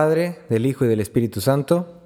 [0.00, 2.00] Del Hijo y del Espíritu Santo.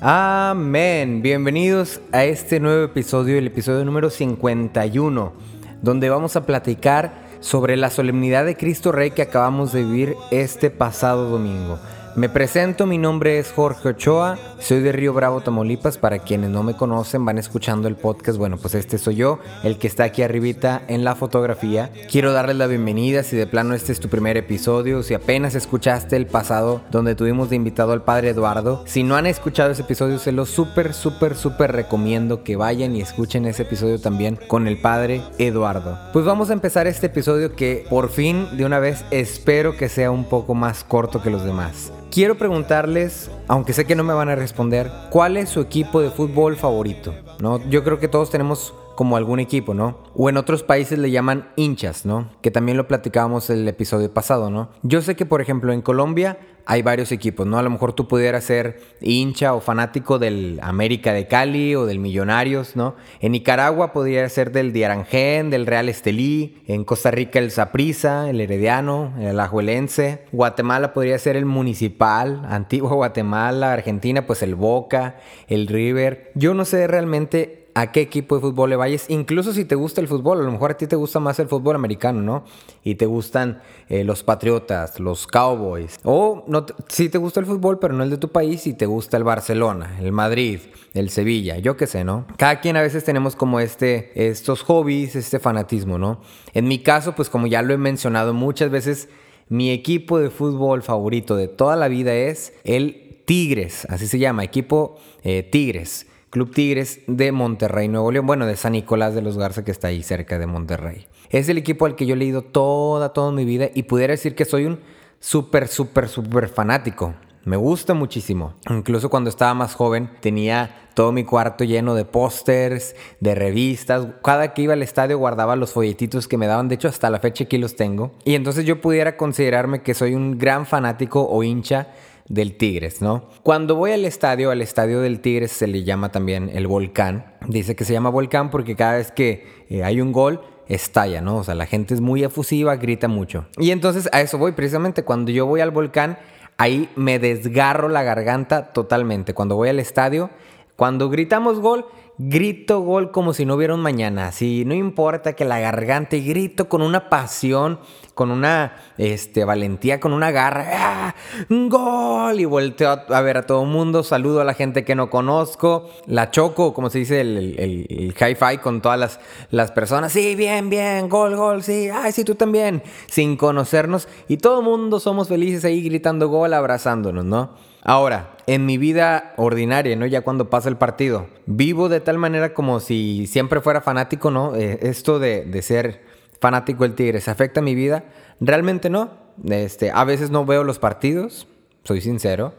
[0.00, 1.20] Amén.
[1.20, 5.34] Bienvenidos a este nuevo episodio, el episodio número 51,
[5.82, 10.70] donde vamos a platicar sobre la solemnidad de Cristo Rey que acabamos de vivir este
[10.70, 11.78] pasado domingo.
[12.16, 15.98] Me presento, mi nombre es Jorge Ochoa, soy de Río Bravo, Tamaulipas.
[15.98, 18.38] Para quienes no me conocen, van escuchando el podcast.
[18.38, 21.90] Bueno, pues este soy yo, el que está aquí arribita en la fotografía.
[22.10, 26.16] Quiero darles la bienvenida si de plano este es tu primer episodio, si apenas escuchaste
[26.16, 28.82] el pasado donde tuvimos de invitado al padre Eduardo.
[28.86, 33.02] Si no han escuchado ese episodio, se los súper, súper, súper recomiendo que vayan y
[33.02, 35.98] escuchen ese episodio también con el padre Eduardo.
[36.14, 40.10] Pues vamos a empezar este episodio que por fin de una vez espero que sea
[40.10, 41.92] un poco más corto que los demás.
[42.10, 46.10] Quiero preguntarles, aunque sé que no me van a responder, ¿cuál es su equipo de
[46.10, 47.14] fútbol favorito?
[47.40, 47.60] ¿No?
[47.68, 49.98] Yo creo que todos tenemos como algún equipo, ¿no?
[50.14, 52.30] O en otros países le llaman hinchas, ¿no?
[52.42, 54.70] Que también lo platicábamos el episodio pasado, ¿no?
[54.82, 57.58] Yo sé que, por ejemplo, en Colombia hay varios equipos, ¿no?
[57.58, 62.00] A lo mejor tú pudieras ser hincha o fanático del América de Cali o del
[62.00, 62.96] Millonarios, ¿no?
[63.20, 68.40] En Nicaragua podría ser del Diaranjén, del Real Estelí, en Costa Rica el Saprissa, el
[68.40, 75.68] Herediano, el Alajuelense, Guatemala podría ser el Municipal, Antigua Guatemala, Argentina pues el Boca, el
[75.68, 76.32] River.
[76.34, 80.00] Yo no sé realmente a qué equipo de fútbol le vayas, incluso si te gusta
[80.00, 82.44] el fútbol, a lo mejor a ti te gusta más el fútbol americano, ¿no?
[82.82, 83.60] Y te gustan
[83.90, 86.46] eh, los Patriotas, los Cowboys, o
[86.88, 89.24] si te gusta el fútbol, pero no el de tu país, y te gusta el
[89.24, 90.60] Barcelona, el Madrid,
[90.94, 92.26] el Sevilla, yo qué sé, ¿no?
[92.38, 96.22] Cada quien a veces tenemos como este, estos hobbies, este fanatismo, ¿no?
[96.54, 99.10] En mi caso, pues como ya lo he mencionado muchas veces,
[99.50, 104.44] mi equipo de fútbol favorito de toda la vida es el Tigres, así se llama,
[104.44, 106.06] equipo eh, Tigres.
[106.36, 108.26] Club Tigres de Monterrey, Nuevo León.
[108.26, 111.06] Bueno, de San Nicolás de los Garza, que está ahí cerca de Monterrey.
[111.30, 114.34] Es el equipo al que yo he leído toda, toda mi vida y pudiera decir
[114.34, 114.78] que soy un
[115.18, 117.14] súper, súper, súper fanático.
[117.46, 118.52] Me gusta muchísimo.
[118.68, 124.06] Incluso cuando estaba más joven tenía todo mi cuarto lleno de pósters, de revistas.
[124.22, 126.68] Cada que iba al estadio guardaba los folletitos que me daban.
[126.68, 128.12] De hecho, hasta la fecha aquí los tengo.
[128.26, 131.94] Y entonces yo pudiera considerarme que soy un gran fanático o hincha
[132.28, 133.28] del Tigres, ¿no?
[133.42, 137.34] Cuando voy al estadio, al estadio del Tigres se le llama también el volcán.
[137.46, 141.36] Dice que se llama volcán porque cada vez que eh, hay un gol, estalla, ¿no?
[141.36, 143.46] O sea, la gente es muy efusiva, grita mucho.
[143.58, 146.18] Y entonces a eso voy, precisamente cuando yo voy al volcán,
[146.56, 149.34] ahí me desgarro la garganta totalmente.
[149.34, 150.30] Cuando voy al estadio,
[150.74, 151.86] cuando gritamos gol,
[152.18, 154.32] grito gol como si no hubiera un mañana.
[154.32, 157.78] Si no importa que la garganta y grito con una pasión,
[158.16, 160.64] con una este, valentía, con una garra.
[160.72, 161.14] ¡Ah!
[161.50, 162.40] ¡Gol!
[162.40, 165.90] Y volteo a, ver a todo el mundo, saludo a la gente que no conozco,
[166.06, 170.12] la choco, como se dice, el, el, hi-fi con todas las, las personas.
[170.12, 174.08] Sí, bien, bien, gol, gol, sí, ay, sí, tú también, sin conocernos.
[174.28, 177.50] Y todo el mundo somos felices ahí gritando gol, abrazándonos, ¿no?
[177.82, 180.06] Ahora, en mi vida ordinaria, ¿no?
[180.06, 184.56] Ya cuando pasa el partido, vivo de tal manera como si siempre fuera fanático, ¿no?
[184.56, 188.04] Eh, esto de, de, ser fanático del Tigres, ¿afecta mi vida?
[188.40, 189.10] Realmente no.
[189.48, 191.46] Este, a veces no veo los partidos,
[191.84, 192.54] soy sincero.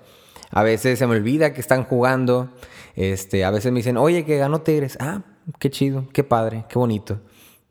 [0.51, 2.49] A veces se me olvida que están jugando.
[2.95, 4.97] Este, a veces me dicen, oye, que ganó Tigres.
[4.99, 5.21] Ah,
[5.59, 7.19] qué chido, qué padre, qué bonito.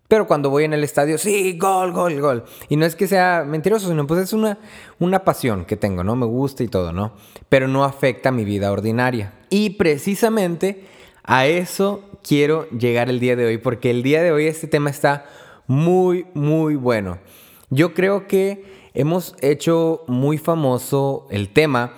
[0.09, 2.45] Pero cuando voy en el estadio, sí, gol, gol, gol.
[2.69, 4.59] Y no es que sea mentiroso, sino pues es una,
[5.01, 6.15] una pasión que tengo, ¿no?
[6.15, 7.13] Me gusta y todo, ¿no?
[7.49, 9.33] Pero no afecta mi vida ordinaria.
[9.51, 10.85] Y precisamente
[11.25, 14.91] a eso quiero llegar el día de hoy, porque el día de hoy este tema
[14.91, 15.27] está
[15.67, 17.19] muy, muy bueno.
[17.71, 21.95] Yo creo que hemos hecho muy famoso el tema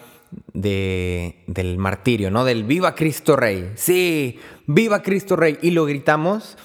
[0.53, 2.45] de, del martirio, ¿no?
[2.45, 3.73] Del Viva Cristo Rey.
[3.77, 5.59] Sí, Viva Cristo Rey.
[5.63, 6.57] Y lo gritamos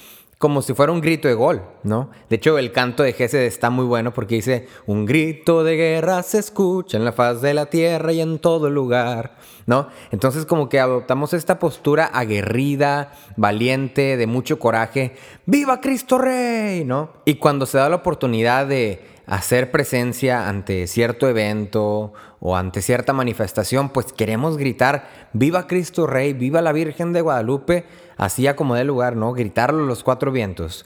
[0.44, 2.10] como si fuera un grito de gol, ¿no?
[2.30, 6.22] De hecho, el canto de Gesed está muy bueno porque dice, un grito de guerra
[6.22, 9.38] se escucha en la faz de la tierra y en todo lugar,
[9.68, 9.88] ¿no?
[10.12, 16.84] Entonces como que adoptamos esta postura aguerrida, valiente, de mucho coraje, ¡Viva Cristo Rey!
[16.84, 17.14] ¿no?
[17.24, 23.14] Y cuando se da la oportunidad de hacer presencia ante cierto evento o ante cierta
[23.14, 26.34] manifestación, pues queremos gritar, ¡Viva Cristo Rey!
[26.34, 27.86] ¡Viva la Virgen de Guadalupe!
[28.18, 29.34] así como de lugar, ¿no?
[29.34, 30.86] Gritarlo los cuatro vientos.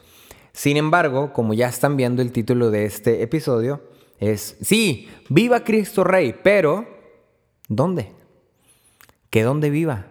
[0.53, 3.81] Sin embargo, como ya están viendo el título de este episodio,
[4.19, 6.87] es, sí, viva Cristo Rey, pero
[7.67, 8.11] ¿dónde?
[9.29, 10.07] ¿Qué dónde viva?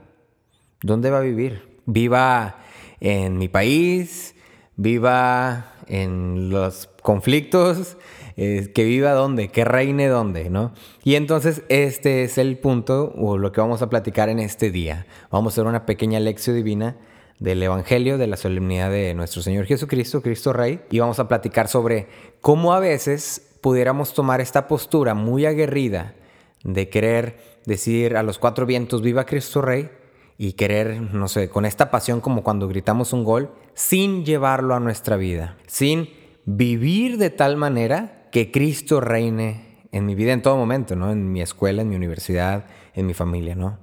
[0.83, 1.81] ¿Dónde va a vivir?
[1.87, 2.59] ¿Viva
[3.01, 4.37] en mi país?
[4.77, 7.97] ¿Viva en los conflictos?
[8.37, 10.73] Que viva dónde, que reine dónde, ¿no?
[11.03, 15.07] Y entonces este es el punto o lo que vamos a platicar en este día.
[15.31, 16.97] Vamos a hacer una pequeña lección divina
[17.39, 21.69] del Evangelio de la solemnidad de nuestro Señor Jesucristo, Cristo Rey, y vamos a platicar
[21.69, 22.09] sobre
[22.41, 26.15] cómo a veces pudiéramos tomar esta postura muy aguerrida
[26.63, 29.91] de querer decir a los cuatro vientos, viva Cristo Rey,
[30.39, 34.81] y querer, no sé, con esta pasión como cuando gritamos un gol, sin llevarlo a
[34.81, 36.11] nuestra vida, sin
[36.45, 41.11] vivir de tal manera que Cristo reine en mi vida en todo momento, ¿no?
[41.11, 43.79] En mi escuela, en mi universidad, en mi familia, ¿no?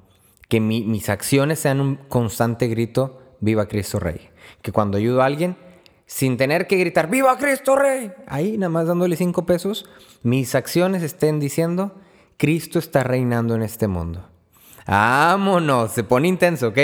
[0.48, 4.30] Que mis acciones sean un constante grito, viva Cristo Rey.
[4.62, 5.56] Que cuando ayudo a alguien,
[6.06, 9.90] sin tener que gritar, viva Cristo Rey, ahí nada más dándole cinco pesos,
[10.22, 11.96] mis acciones estén diciendo,
[12.38, 14.30] Cristo está reinando en este mundo.
[14.86, 16.78] Vámonos, se pone intenso, ¿ok?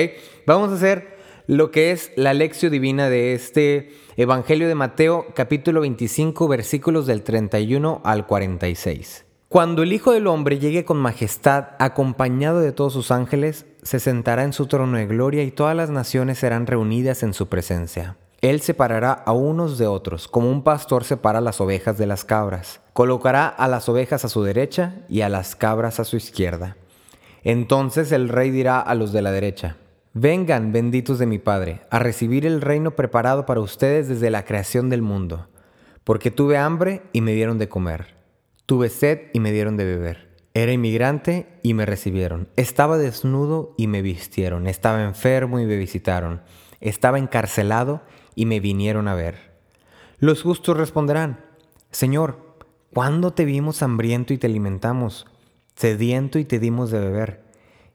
[0.48, 1.19] Vamos a hacer
[1.50, 7.24] lo que es la lección divina de este Evangelio de Mateo, capítulo 25, versículos del
[7.24, 9.26] 31 al 46.
[9.48, 14.44] Cuando el Hijo del Hombre llegue con majestad, acompañado de todos sus ángeles, se sentará
[14.44, 18.16] en su trono de gloria y todas las naciones serán reunidas en su presencia.
[18.42, 22.80] Él separará a unos de otros, como un pastor separa las ovejas de las cabras.
[22.94, 26.78] Colocará a las ovejas a su derecha y a las cabras a su izquierda.
[27.44, 29.78] Entonces el rey dirá a los de la derecha,
[30.22, 34.90] Vengan, benditos de mi Padre, a recibir el reino preparado para ustedes desde la creación
[34.90, 35.48] del mundo,
[36.04, 38.16] porque tuve hambre y me dieron de comer,
[38.66, 43.88] tuve sed y me dieron de beber, era inmigrante y me recibieron, estaba desnudo y
[43.88, 46.42] me vistieron, estaba enfermo y me visitaron,
[46.82, 48.02] estaba encarcelado
[48.36, 49.54] y me vinieron a ver.
[50.18, 51.46] Los justos responderán,
[51.92, 52.58] Señor,
[52.94, 55.28] ¿cuándo te vimos hambriento y te alimentamos?
[55.80, 57.49] sediento y te dimos de beber,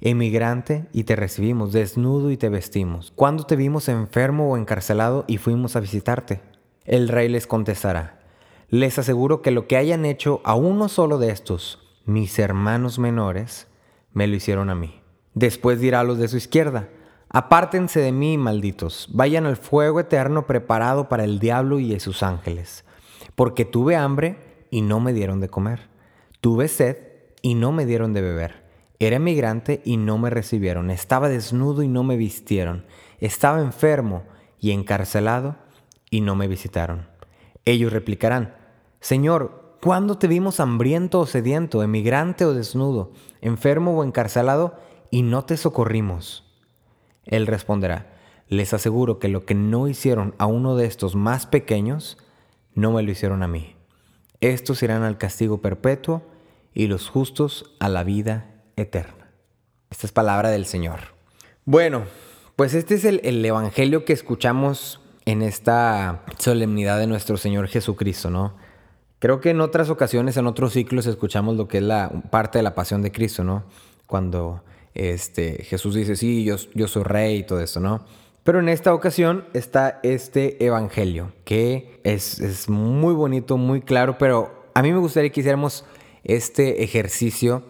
[0.05, 3.13] emigrante y te recibimos, desnudo y te vestimos.
[3.17, 6.43] Cuando te vimos enfermo o encarcelado y fuimos a visitarte?
[6.85, 8.21] El rey les contestará,
[8.69, 13.67] les aseguro que lo que hayan hecho a uno solo de estos, mis hermanos menores,
[14.13, 15.01] me lo hicieron a mí.
[15.33, 16.91] Después dirá a los de su izquierda,
[17.31, 22.85] apártense de mí, malditos, vayan al fuego eterno preparado para el diablo y sus ángeles,
[23.35, 24.37] porque tuve hambre
[24.71, 25.89] y no me dieron de comer,
[26.43, 26.99] tuve sed
[27.41, 28.64] y no me dieron de beber.
[29.05, 30.91] Era emigrante y no me recibieron.
[30.91, 32.87] Estaba desnudo y no me vistieron.
[33.21, 34.23] Estaba enfermo
[34.59, 35.57] y encarcelado
[36.09, 37.07] y no me visitaron.
[37.67, 38.55] Ellos replicarán,
[39.01, 43.13] Señor, ¿cuándo te vimos hambriento o sediento, emigrante o desnudo,
[43.43, 44.79] enfermo o encarcelado
[45.11, 46.51] y no te socorrimos?
[47.27, 48.17] Él responderá,
[48.49, 52.17] les aseguro que lo que no hicieron a uno de estos más pequeños,
[52.75, 53.77] no me lo hicieron a mí.
[54.41, 56.23] Estos irán al castigo perpetuo
[56.73, 59.29] y los justos a la vida eterna.
[59.91, 61.01] Esta es palabra del Señor.
[61.65, 62.05] Bueno,
[62.57, 68.57] pues este es el, Evangelio que escuchamos en esta solemnidad de nuestro Señor Jesucristo, ¿no?
[69.19, 72.63] Creo que en otras ocasiones, en otros ciclos, escuchamos lo que es la parte de
[72.63, 73.65] la pasión de Cristo, ¿no?
[74.07, 74.63] Cuando
[74.95, 78.05] este, Jesús dice, sí, yo, yo soy rey y todo eso, ¿no?
[78.45, 84.67] Pero en esta ocasión está este evangelio, que es, es, muy bonito, muy claro, pero
[84.75, 85.87] a mí me gustaría que hiciéramos
[86.25, 87.63] este ejercicio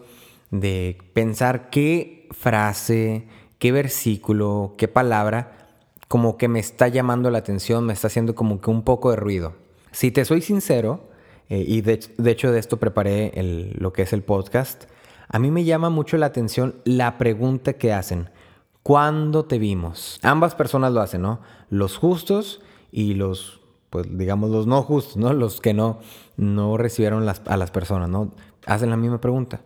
[0.59, 3.27] de pensar qué frase,
[3.59, 5.65] qué versículo, qué palabra
[6.07, 9.17] como que me está llamando la atención, me está haciendo como que un poco de
[9.17, 9.53] ruido.
[9.91, 11.09] Si te soy sincero,
[11.49, 13.31] eh, y de, hecho de esto preparé
[13.77, 14.85] lo que es el podcast,
[15.27, 18.29] a mí me llama mucho la atención la pregunta que hacen.
[18.83, 20.19] ¿Cuándo te vimos?
[20.21, 21.39] Ambas personas lo hacen, ¿no?
[21.69, 25.33] Los justos y los pues digamos los no justos, ¿no?
[25.33, 25.99] Los que no,
[26.37, 28.31] no recibieron a las personas, ¿no?
[28.65, 29.61] Hacen la misma pregunta.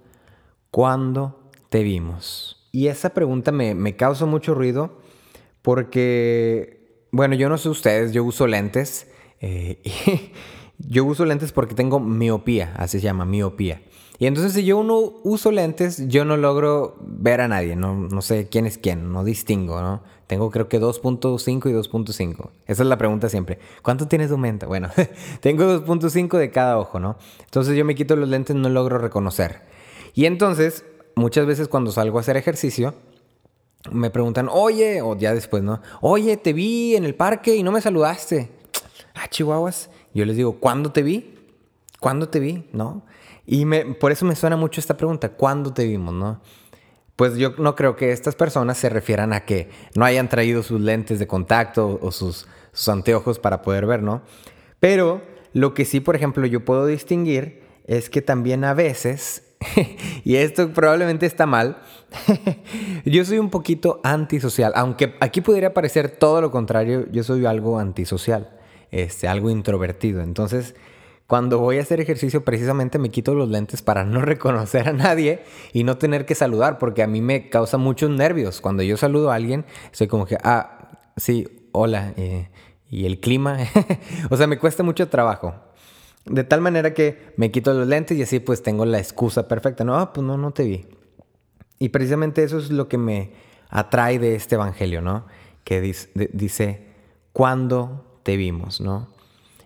[0.72, 2.68] ¿Cuándo te vimos?
[2.72, 5.00] Y esa pregunta me, me causa mucho ruido
[5.62, 9.08] porque, bueno, yo no sé ustedes, yo uso lentes.
[9.42, 9.82] Eh,
[10.78, 13.82] yo uso lentes porque tengo miopía, así se llama, miopía.
[14.20, 18.22] Y entonces si yo no uso lentes, yo no logro ver a nadie, no, no
[18.22, 20.04] sé quién es quién, no distingo, ¿no?
[20.28, 22.50] Tengo creo que 2.5 y 2.5.
[22.68, 23.60] Esa es la pregunta siempre.
[23.82, 24.68] ¿Cuánto tienes de aumento?
[24.68, 24.90] Bueno,
[25.42, 27.18] tengo 2.5 de cada ojo, ¿no?
[27.46, 29.69] Entonces yo me quito los lentes, no logro reconocer.
[30.14, 30.86] Y entonces,
[31.16, 32.94] muchas veces cuando salgo a hacer ejercicio,
[33.92, 35.82] me preguntan, oye, o ya después, ¿no?
[36.02, 38.50] Oye, te vi en el parque y no me saludaste.
[39.16, 39.90] Ah, chihuahuas.
[40.14, 41.36] Yo les digo, ¿cuándo te vi?
[42.00, 42.68] ¿Cuándo te vi?
[42.74, 43.04] ¿No?
[43.46, 46.42] Y me, por eso me suena mucho esta pregunta, ¿cuándo te vimos, no?
[47.16, 50.80] Pues yo no creo que estas personas se refieran a que no hayan traído sus
[50.80, 54.22] lentes de contacto o sus, sus anteojos para poder ver, ¿no?
[54.80, 55.22] Pero
[55.54, 59.49] lo que sí, por ejemplo, yo puedo distinguir es que también a veces,
[60.24, 61.78] y esto probablemente está mal,
[63.06, 67.80] yo soy un poquito antisocial, aunque aquí podría parecer todo lo contrario, yo soy algo
[67.80, 68.58] antisocial,
[68.92, 70.22] este, algo introvertido.
[70.22, 70.76] Entonces,
[71.28, 75.44] cuando voy a hacer ejercicio precisamente me quito los lentes para no reconocer a nadie
[75.74, 78.62] y no tener que saludar, porque a mí me causa muchos nervios.
[78.62, 82.50] Cuando yo saludo a alguien, soy como que, ah, sí, hola, eh,
[82.90, 83.58] y el clima,
[84.30, 85.54] o sea, me cuesta mucho trabajo.
[86.26, 89.84] De tal manera que me quito los lentes y así pues tengo la excusa perfecta.
[89.84, 90.86] No, ah, pues no, no te vi.
[91.80, 93.32] Y precisamente eso es lo que me
[93.70, 95.26] atrae de este evangelio, ¿no?
[95.64, 96.88] Que dice,
[97.32, 99.08] ¿cuándo te vimos, no?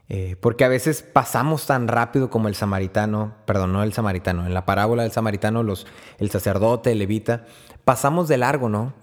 [0.10, 4.54] Eh, porque a veces pasamos tan rápido como el samaritano, perdón, no el samaritano, en
[4.54, 5.88] la parábola del samaritano, los,
[6.20, 7.46] el sacerdote, el levita,
[7.84, 8.94] pasamos de largo, ¿no?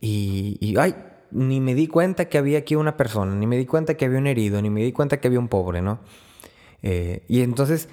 [0.00, 0.96] Y, y, ay,
[1.30, 4.18] ni me di cuenta que había aquí una persona, ni me di cuenta que había
[4.18, 6.00] un herido, ni me di cuenta que había un pobre, ¿no?
[6.82, 7.88] Eh, y entonces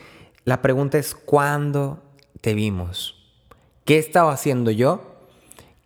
[0.45, 1.99] la pregunta es, ¿cuándo
[2.41, 3.15] te vimos?
[3.85, 5.13] ¿Qué estaba haciendo yo?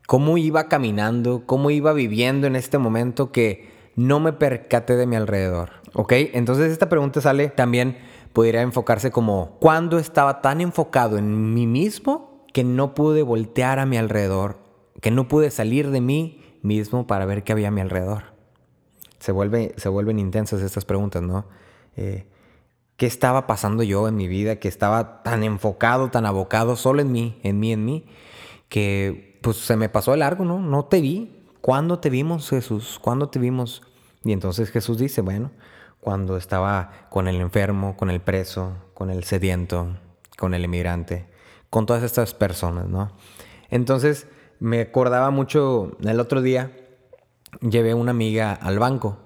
[0.08, 1.44] ¿Cómo iba caminando?
[1.46, 5.72] ¿Cómo iba viviendo en este momento que no me percaté de mi alrededor?
[5.94, 6.14] ¿Ok?
[6.34, 7.98] Entonces esta pregunta sale también,
[8.34, 13.86] podría enfocarse como, ¿cuándo estaba tan enfocado en mí mismo que no pude voltear a
[13.86, 14.58] mi alrededor?
[15.02, 18.24] Que no pude salir de mí mismo para ver qué había a mi alrededor.
[19.20, 21.46] Se, vuelve, se vuelven intensas estas preguntas, ¿no?
[21.96, 22.28] Eh,
[22.98, 27.12] qué estaba pasando yo en mi vida, que estaba tan enfocado, tan abocado solo en
[27.12, 28.06] mí, en mí, en mí,
[28.70, 30.60] que pues se me pasó de largo, ¿no?
[30.60, 31.34] No te vi.
[31.62, 33.00] ¿Cuándo te vimos, Jesús?
[33.02, 33.84] ¿Cuándo te vimos?
[34.24, 35.52] Y entonces Jesús dice, bueno,
[36.02, 39.96] cuando estaba con el enfermo, con el preso, con el sediento,
[40.38, 41.28] con el emigrante,
[41.70, 43.12] con todas estas personas, ¿no?
[43.70, 44.28] Entonces
[44.60, 46.72] me acordaba mucho, el otro día
[47.62, 49.20] llevé una amiga al banco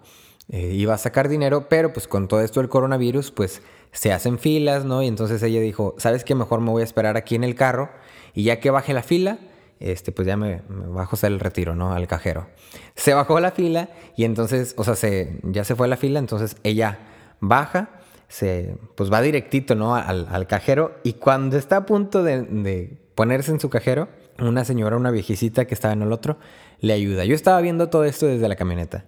[0.51, 3.61] eh, iba a sacar dinero, pero pues con todo esto del coronavirus, pues
[3.93, 5.01] se hacen filas, ¿no?
[5.01, 6.35] Y entonces ella dijo, ¿sabes qué?
[6.35, 7.89] Mejor me voy a esperar aquí en el carro
[8.33, 9.39] y ya que baje la fila,
[9.79, 11.93] este, pues ya me, bajo a hacer el retiro, ¿no?
[11.93, 12.47] Al cajero.
[12.95, 16.57] Se bajó la fila y entonces, o sea, se, ya se fue la fila, entonces
[16.63, 16.99] ella
[17.39, 17.89] baja,
[18.27, 19.95] se, pues va directito, ¿no?
[19.95, 24.97] Al, cajero y cuando está a punto de, de ponerse en su cajero, una señora,
[24.97, 26.37] una viejecita que estaba en el otro,
[26.81, 27.23] le ayuda.
[27.23, 29.05] Yo estaba viendo todo esto desde la camioneta.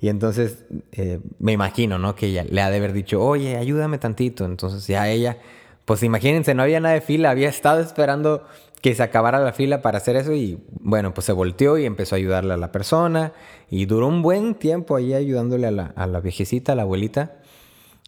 [0.00, 2.14] Y entonces eh, me imagino, ¿no?
[2.14, 4.44] Que ella le ha de haber dicho, oye, ayúdame tantito.
[4.44, 5.38] Entonces ya ella,
[5.84, 8.44] pues imagínense, no había nada de fila, había estado esperando
[8.82, 12.14] que se acabara la fila para hacer eso y bueno, pues se volteó y empezó
[12.14, 13.32] a ayudarle a la persona
[13.70, 17.38] y duró un buen tiempo ahí ayudándole a la, a la viejecita, a la abuelita.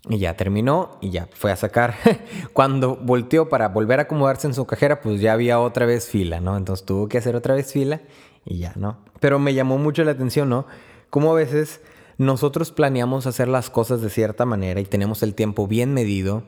[0.08, 1.96] Y ya terminó y ya fue a sacar.
[2.52, 6.40] Cuando volteó para volver a acomodarse en su cajera, pues ya había otra vez fila,
[6.40, 6.56] ¿no?
[6.56, 8.00] Entonces tuvo que hacer otra vez fila
[8.44, 8.98] y ya, ¿no?
[9.20, 10.66] Pero me llamó mucho la atención, ¿no?
[11.10, 11.80] Cómo a veces
[12.18, 16.42] nosotros planeamos hacer las cosas de cierta manera y tenemos el tiempo bien medido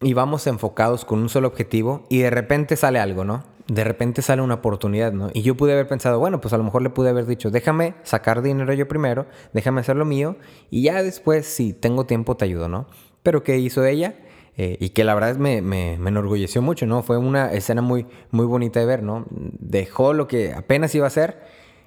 [0.00, 3.44] y vamos enfocados con un solo objetivo y de repente sale algo, ¿no?
[3.66, 5.30] De repente sale una oportunidad, ¿no?
[5.32, 7.94] Y yo pude haber pensado, bueno, pues a lo mejor le pude haber dicho, déjame
[8.02, 10.36] sacar dinero yo primero, déjame hacer lo mío
[10.70, 12.86] y ya después, si tengo tiempo, te ayudo, ¿no?
[13.22, 14.14] Pero ¿qué hizo ella?
[14.56, 17.02] Eh, y que la verdad me, me, me, enorgulleció mucho, ¿no?
[17.02, 19.26] Fue una escena muy, muy bonita de ver, ¿no?
[19.30, 21.42] Dejó lo que apenas iba a hacer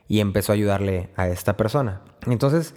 [0.07, 2.01] y empezó a ayudarle a esta persona.
[2.25, 2.73] Entonces,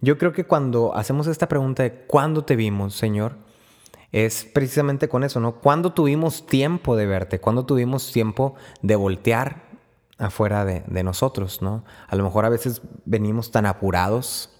[0.00, 3.36] yo creo que cuando hacemos esta pregunta de ¿cuándo te vimos, Señor?
[4.12, 5.56] Es precisamente con eso, ¿no?
[5.56, 7.40] ¿Cuándo tuvimos tiempo de verte?
[7.40, 9.68] ¿Cuándo tuvimos tiempo de voltear
[10.18, 11.84] afuera de, nosotros, ¿no?
[12.08, 14.50] A lo mejor a veces venimos tan apurados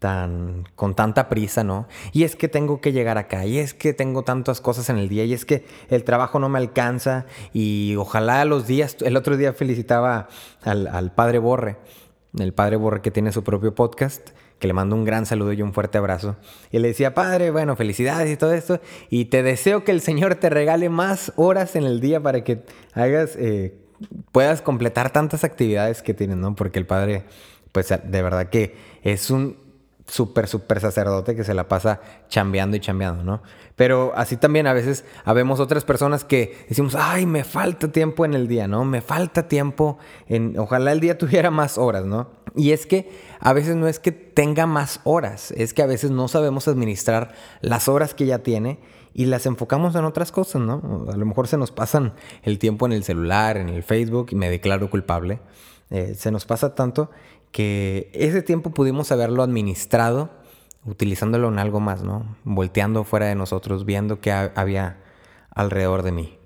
[0.00, 1.86] tan con tanta prisa, ¿no?
[2.12, 5.08] Y es que tengo que llegar acá, y es que tengo tantas cosas en el
[5.08, 9.36] día, y es que el trabajo no me alcanza, y ojalá los días, el otro
[9.36, 10.28] día felicitaba
[10.62, 11.76] al, padre Borre,
[12.38, 15.62] el padre Borre que tiene su propio podcast, que le mando un gran saludo y
[15.62, 16.36] un fuerte abrazo.
[16.70, 18.80] Y le decía, padre, bueno, felicidades y todo esto,
[19.10, 22.64] y te deseo que el Señor te regale más horas en el día para que
[22.94, 23.74] hagas, eh,
[24.32, 26.54] puedas completar tantas actividades que tienes, ¿no?
[26.54, 27.24] Porque el padre,
[27.72, 29.59] pues de verdad que es un
[30.10, 33.42] súper, súper sacerdote que se la pasa chambeando y chambeando, ¿no?
[33.76, 38.34] Pero así también a veces habemos otras personas que decimos, ay, me falta tiempo en
[38.34, 38.84] el día, ¿no?
[38.84, 39.98] Me falta tiempo
[40.28, 42.28] en, ojalá el día tuviera más horas, ¿no?
[42.56, 46.10] Y es que a veces no es que tenga más horas, es que a veces
[46.10, 48.80] no sabemos administrar las horas que ya tiene
[49.14, 51.06] y las enfocamos en otras cosas, ¿no?
[51.12, 54.34] A lo mejor se nos pasan el tiempo en el celular, en el Facebook y
[54.34, 55.40] me declaro culpable.
[55.90, 57.10] Eh, se nos pasa tanto
[57.52, 60.30] que ese tiempo pudimos haberlo administrado
[60.84, 62.36] utilizándolo en algo más, ¿no?
[62.44, 64.98] Volteando fuera de nosotros, viendo qué había
[65.54, 66.38] alrededor de mí.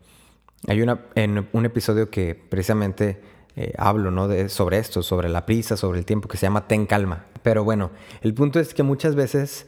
[0.67, 3.21] Hay una, en un episodio que precisamente
[3.57, 4.29] eh, hablo, ¿no?
[4.29, 7.27] De, sobre esto, sobre la prisa, sobre el tiempo, que se llama Ten Calma.
[7.43, 7.91] Pero bueno,
[8.23, 9.67] el punto es que muchas veces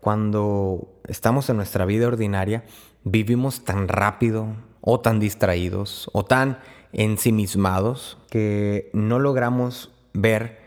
[0.00, 2.64] cuando estamos en nuestra vida ordinaria,
[3.04, 6.58] vivimos tan rápido o tan distraídos o tan
[6.92, 10.57] ensimismados que no logramos ver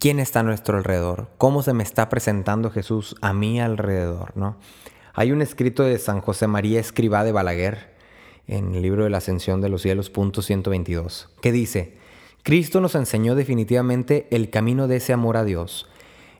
[0.00, 4.56] quién está a nuestro alrededor, cómo se me está presentando Jesús a mi alrededor, ¿no?
[5.12, 7.94] Hay un escrito de San José María Escribá de Balaguer
[8.46, 11.98] en el libro de la Ascensión de los Cielos, punto 122, que dice,
[12.42, 15.86] Cristo nos enseñó definitivamente el camino de ese amor a Dios.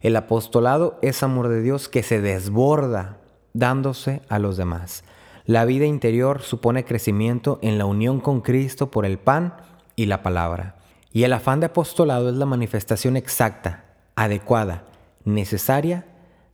[0.00, 3.19] El apostolado es amor de Dios que se desborda
[3.52, 5.05] dándose a los demás.
[5.45, 9.55] La vida interior supone crecimiento en la unión con Cristo por el pan
[9.97, 10.79] y la palabra.
[11.12, 14.85] Y el afán de apostolado es la manifestación exacta, adecuada,
[15.25, 16.07] necesaria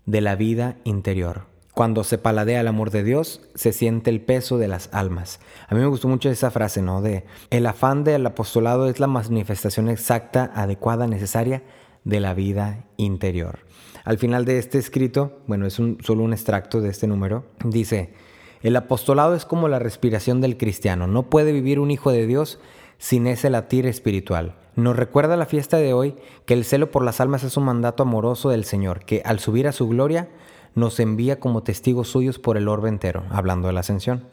[0.06, 1.46] de la vida interior.
[1.74, 5.40] Cuando se paladea el amor de Dios, se siente el peso de las almas.
[5.68, 7.02] A mí me gustó mucho esa frase, ¿no?
[7.02, 11.62] De el afán del apostolado es la manifestación exacta, adecuada, necesaria
[12.04, 13.58] de la vida interior.
[14.04, 18.14] Al final de este escrito, bueno, es un, solo un extracto de este número, dice,
[18.62, 21.06] el apostolado es como la respiración del cristiano.
[21.06, 22.58] No puede vivir un hijo de Dios
[22.98, 24.54] sin ese latir espiritual.
[24.74, 28.02] Nos recuerda la fiesta de hoy que el celo por las almas es un mandato
[28.02, 30.28] amoroso del Señor, que al subir a su gloria
[30.74, 34.24] nos envía como testigos suyos por el orbe entero, hablando de la ascensión.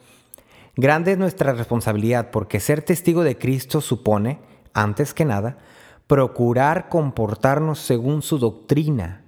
[0.76, 4.40] Grande es nuestra responsabilidad porque ser testigo de Cristo supone,
[4.74, 5.58] antes que nada,
[6.08, 9.24] procurar comportarnos según su doctrina,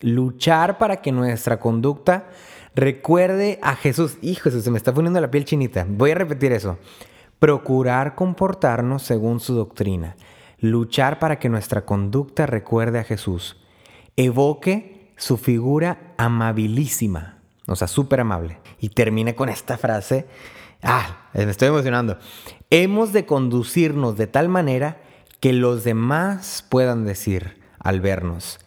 [0.00, 2.28] luchar para que nuestra conducta
[2.74, 4.18] recuerde a Jesús.
[4.20, 5.86] Hijo, se me está poniendo la piel chinita.
[5.88, 6.76] Voy a repetir eso
[7.40, 10.14] procurar comportarnos según su doctrina,
[10.58, 13.56] luchar para que nuestra conducta recuerde a Jesús,
[14.16, 18.60] evoque su figura amabilísima, o sea, súper amable.
[18.78, 20.26] Y termine con esta frase,
[20.82, 22.18] ah, me estoy emocionando.
[22.68, 25.00] Hemos de conducirnos de tal manera
[25.40, 28.60] que los demás puedan decir al vernos,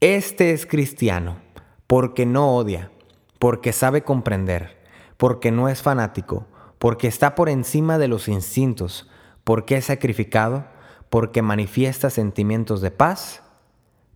[0.00, 1.38] este es cristiano,
[1.86, 2.90] porque no odia,
[3.38, 4.78] porque sabe comprender,
[5.16, 6.46] porque no es fanático,
[6.80, 9.06] porque está por encima de los instintos,
[9.44, 10.64] porque es sacrificado,
[11.10, 13.42] porque manifiesta sentimientos de paz,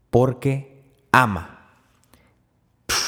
[0.08, 1.68] porque ama.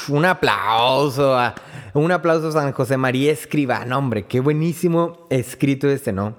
[0.08, 1.54] un aplauso, a,
[1.94, 6.36] un aplauso a San José María Escribano, hombre, qué buenísimo escrito este, ¿no?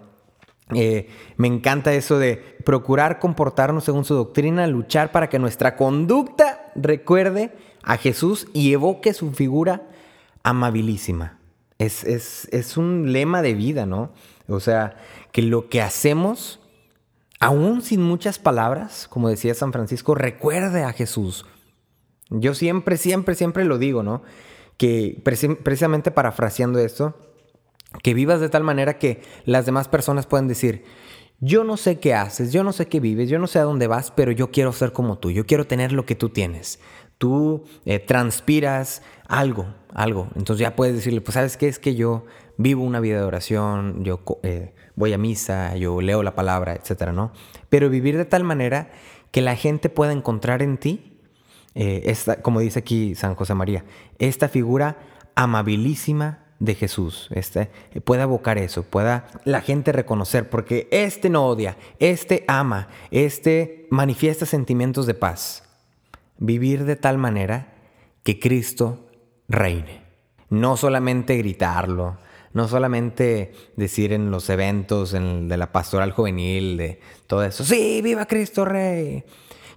[0.75, 6.71] Eh, me encanta eso de procurar comportarnos según su doctrina, luchar para que nuestra conducta
[6.75, 7.51] recuerde
[7.82, 9.88] a Jesús y evoque su figura
[10.43, 11.37] amabilísima.
[11.80, 14.12] Es, un lema de vida, ¿no?
[14.48, 14.98] O sea,
[15.32, 16.60] que lo que hacemos,
[17.40, 21.46] aún sin muchas palabras, como decía San Francisco, recuerde a Jesús.
[22.30, 24.24] Yo siempre, siempre, siempre lo digo, ¿no?
[24.78, 27.16] Que precisamente parafraseando esto,
[28.04, 30.84] que vivas de tal manera que las demás personas puedan decir,
[31.40, 33.88] yo no sé qué haces, yo no sé qué vives, yo no sé a dónde
[33.88, 36.80] vas, pero yo quiero ser como tú, yo quiero tener lo que tú tienes.
[37.17, 40.27] Tú eh, transpiras algo, algo.
[40.36, 42.25] Entonces ya puedes decirle, pues sabes qué es que yo
[42.58, 47.12] vivo una vida de oración, yo eh, voy a misa, yo leo la palabra, etcétera,
[47.13, 47.32] ¿no?
[47.69, 48.89] Pero vivir de tal manera
[49.32, 51.19] que la gente pueda encontrar en ti,
[51.75, 53.86] eh, esta, como dice aquí San José María,
[54.17, 54.97] esta figura
[55.36, 57.69] amabilísima de Jesús, este,
[58.03, 64.47] pueda evocar eso, pueda la gente reconocer, porque este no odia, este ama, este manifiesta
[64.47, 65.66] sentimientos de paz.
[66.39, 67.73] Vivir de tal manera
[68.23, 69.08] que Cristo
[69.47, 70.04] reine.
[70.50, 72.17] No solamente gritarlo,
[72.54, 78.26] no solamente decir en los eventos de la pastoral juvenil, de todo eso, sí, viva
[78.26, 79.23] Cristo Rey.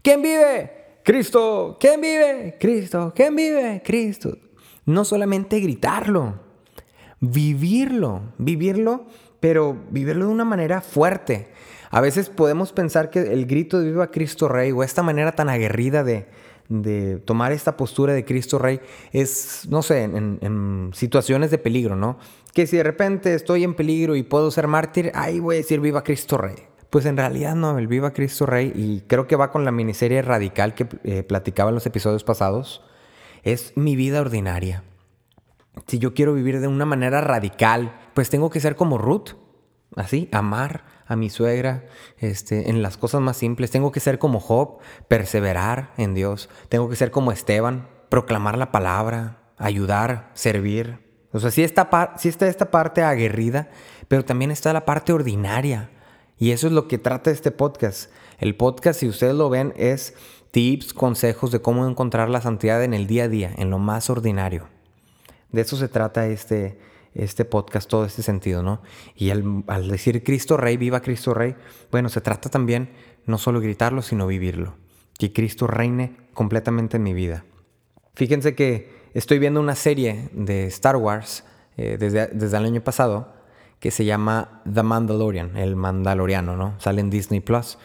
[0.03, 0.81] ¿Quién vive?
[1.05, 1.77] Cristo.
[1.79, 2.57] ¿Quién vive?
[2.59, 3.12] Cristo.
[3.14, 3.83] ¿Quién vive?
[3.85, 4.37] Cristo.
[4.87, 6.40] No solamente gritarlo,
[7.20, 9.07] vivirlo, vivirlo,
[9.40, 11.49] pero vivirlo de una manera fuerte.
[11.90, 15.49] A veces podemos pensar que el grito de viva Cristo Rey o esta manera tan
[15.49, 16.29] aguerrida de,
[16.70, 18.80] de tomar esta postura de Cristo Rey
[19.12, 22.18] es, no sé, en, situaciones de peligro, ¿no?
[22.54, 25.80] Que si de repente estoy en peligro y puedo ser mártir, ahí voy a decir
[25.80, 26.56] viva Cristo Rey.
[26.88, 30.22] Pues en realidad no, el viva Cristo Rey, y creo que va con la miniserie
[30.22, 32.83] radical que eh, platicaba en los episodios pasados,
[33.42, 34.85] es mi vida ordinaria.
[35.87, 39.30] Si yo quiero vivir de una manera radical, pues tengo que ser como Ruth,
[39.96, 41.87] así, amar, a mi suegra,
[42.18, 43.73] este, en las cosas más simples.
[43.73, 46.49] Tengo que ser como Job, perseverar en Dios.
[46.68, 51.01] Tengo que ser como Esteban, proclamar la palabra, ayudar, servir.
[51.33, 53.70] O sea, sí está, sí está esta parte aguerrida,
[54.07, 55.90] pero también está la parte ordinaria.
[56.38, 58.12] Y eso es lo que trata este podcast.
[58.38, 60.14] El podcast, si ustedes lo ven, es
[60.53, 64.11] tips, consejos de cómo encontrar la santidad en el día a día, en lo más
[64.11, 64.68] ordinario.
[65.51, 66.79] De eso se trata este,
[67.14, 68.83] este podcast, todo este sentido, ¿no?
[69.14, 71.57] Y al, decir Cristo Rey, viva Cristo Rey,
[71.90, 72.90] bueno, se trata también
[73.27, 74.75] no solo gritarlo, sino vivirlo.
[75.18, 77.44] Que Cristo reine completamente en mi vida.
[78.14, 81.44] Fíjense que estoy viendo una serie de Star Wars
[81.77, 83.40] eh, desde, desde el año pasado
[83.81, 86.75] que se llama The Mandalorian, el Mandaloriano, ¿no?
[86.79, 87.79] Sale en Disney Plus.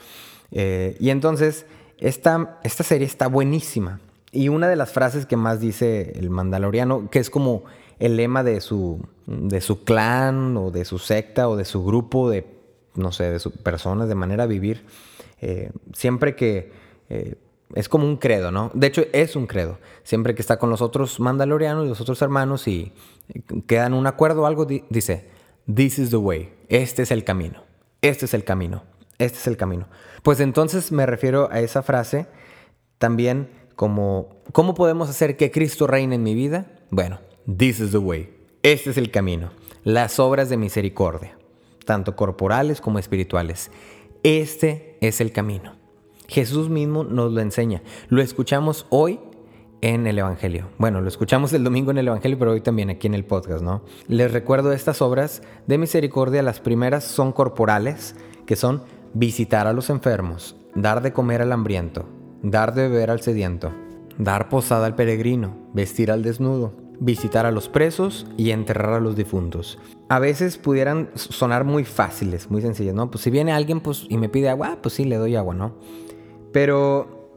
[0.51, 1.65] Eh, y entonces,
[1.97, 4.01] esta, esta serie está buenísima.
[4.31, 7.63] Y una de las frases que más dice el Mandaloriano, que es como
[7.99, 12.29] el lema de su, de su clan o de su secta o de su grupo
[12.29, 12.45] de,
[12.95, 14.85] no sé, de sus personas, de manera de vivir.
[15.41, 16.71] Eh, siempre que
[17.09, 17.35] eh,
[17.73, 18.71] es como un credo, ¿no?
[18.73, 19.79] De hecho, es un credo.
[20.03, 22.93] Siempre que está con los otros mandalorianos y los otros hermanos y
[23.67, 25.29] quedan un acuerdo o algo, dice,
[25.73, 26.53] This is the way.
[26.69, 27.63] Este es el camino.
[28.01, 28.83] Este es el camino.
[29.17, 29.87] Este es el camino.
[30.21, 32.27] Pues entonces me refiero a esa frase
[32.97, 36.67] también como, ¿cómo podemos hacer que Cristo reine en mi vida?
[36.91, 38.29] Bueno, this is the way.
[38.63, 39.51] Este es el camino.
[39.83, 41.37] Las obras de misericordia,
[41.85, 43.71] tanto corporales como espirituales.
[44.23, 45.73] Este es el camino.
[46.27, 47.83] Jesús mismo nos lo enseña.
[48.09, 49.19] Lo escuchamos hoy
[49.81, 50.69] en el Evangelio.
[50.79, 53.63] Bueno, lo escuchamos el domingo en el Evangelio, pero hoy también aquí en el podcast,
[53.63, 53.83] ¿no?
[54.07, 56.41] Les recuerdo estas obras de misericordia.
[56.41, 58.15] Las primeras son corporales,
[58.47, 58.81] que son
[59.13, 62.05] visitar a los enfermos, dar de comer al hambriento,
[62.41, 63.71] dar de beber al sediento,
[64.17, 69.15] dar posada al peregrino, vestir al desnudo, visitar a los presos y enterrar a los
[69.15, 69.79] difuntos.
[70.09, 73.09] A veces pudieran sonar muy fáciles, muy sencillas, ¿no?
[73.09, 75.73] Pues si viene alguien pues, y me pide agua, pues sí, le doy agua, ¿no?
[76.51, 77.29] Pero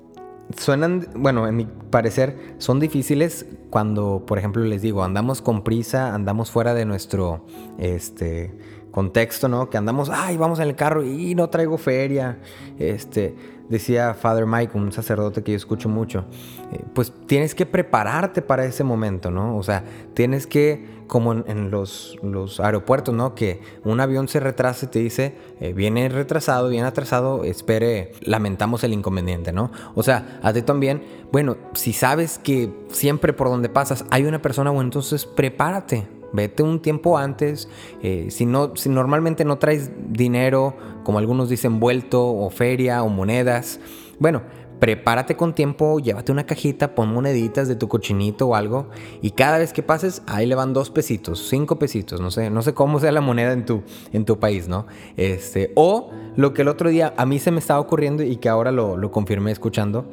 [0.56, 6.14] suenan, bueno, en mi parecer, son difíciles cuando, por ejemplo, les digo, andamos con prisa,
[6.14, 7.44] andamos fuera de nuestro,
[7.78, 8.54] este,
[8.90, 9.70] contexto, ¿no?
[9.70, 12.38] Que andamos, ay, vamos en el carro y no traigo feria,
[12.78, 13.36] este,
[13.68, 16.24] decía Father Mike, un sacerdote que yo escucho mucho,
[16.72, 19.56] eh, pues tienes que prepararte para ese momento, ¿no?
[19.56, 23.34] O sea, tienes que, como en, los, los, aeropuertos, ¿no?
[23.34, 28.84] Que un avión se retrasa y te dice, eh, viene retrasado, viene atrasado, espere, lamentamos
[28.84, 29.70] el inconveniente, ¿no?
[29.94, 31.02] O sea, a ti también,
[31.32, 36.62] bueno, si sabes que siempre por donde pasas hay una persona, bueno, entonces prepárate, Vete
[36.62, 37.68] un tiempo antes.
[38.02, 43.08] Eh, si, no, si normalmente no traes dinero, como algunos dicen, vuelto o feria o
[43.08, 43.80] monedas,
[44.18, 44.42] bueno,
[44.78, 48.88] prepárate con tiempo, llévate una cajita, pon moneditas de tu cochinito o algo
[49.22, 52.62] y cada vez que pases ahí le van dos pesitos, cinco pesitos, no sé, no
[52.62, 54.86] sé cómo sea la moneda en tu, en tu país, ¿no?
[55.16, 58.48] Este, o lo que el otro día a mí se me estaba ocurriendo y que
[58.48, 60.06] ahora lo, lo confirmé escuchando,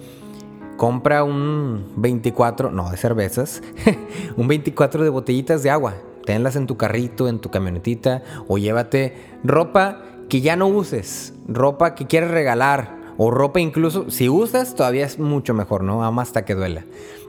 [0.78, 3.62] compra un 24, no de cervezas,
[4.38, 5.96] un 24 de botellitas de agua.
[6.26, 11.94] Tenlas en tu carrito, en tu camionetita o llévate ropa que ya no uses, ropa
[11.94, 16.04] que quieres regalar o ropa incluso, si usas todavía es mucho mejor, ¿no?
[16.04, 16.84] Ama hasta que duela.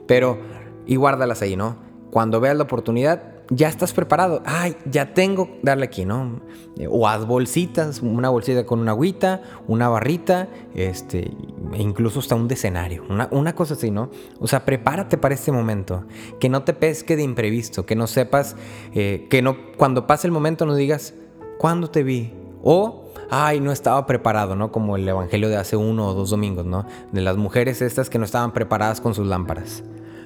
[0.07, 0.39] Pero,
[0.85, 1.77] y guárdalas ahí, ¿no?
[2.11, 4.41] Cuando veas la oportunidad, ya estás preparado.
[4.45, 6.41] Ay, ya tengo, darle aquí, ¿no?
[6.89, 11.31] O haz bolsitas, una bolsita con una agüita, una barrita, este,
[11.73, 14.09] e incluso hasta un decenario, una, una, cosa así, ¿no?
[14.39, 16.05] O sea, prepárate para este momento,
[16.39, 18.55] que no te pesque de imprevisto, que no sepas,
[18.93, 21.13] eh, que no, cuando pase el momento no digas,
[21.57, 22.33] ¿cuándo te vi?
[22.63, 24.71] O, ay, no estaba preparado, ¿no?
[24.71, 26.85] Como el evangelio de hace uno o dos domingos, ¿no?
[27.11, 29.83] De las mujeres estas que no estaban preparadas con sus lámparas.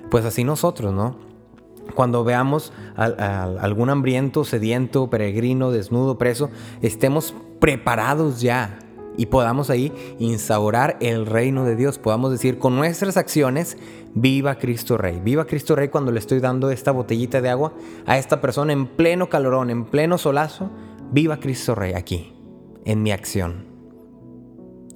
[0.10, 1.31] Pues así nosotros, ¿no?
[1.96, 6.50] Cuando veamos a, algún hambriento, sediento, peregrino, desnudo, preso,
[6.82, 8.80] estemos preparados ya
[9.18, 12.00] y podamos ahí instaurar el reino de Dios.
[12.00, 13.78] Podamos decir con nuestras acciones,
[14.14, 15.20] viva Cristo Rey.
[15.20, 17.74] Viva Cristo Rey cuando le estoy dando esta botellita de agua
[18.06, 20.70] a esta persona en pleno calorón, en pleno solazo.
[21.12, 22.34] Viva Cristo Rey aquí,
[22.86, 23.66] en mi acción.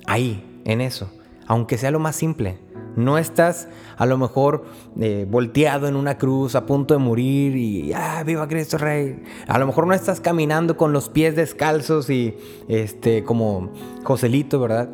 [0.07, 1.11] Ahí, en eso.
[1.45, 2.57] Aunque sea lo más simple.
[2.95, 4.65] No estás a lo mejor
[4.99, 9.21] eh, volteado en una cruz a punto de morir y ¡ah, viva Cristo Rey!
[9.47, 13.71] A lo mejor no estás caminando con los pies descalzos y este como
[14.03, 14.89] Joselito, ¿verdad?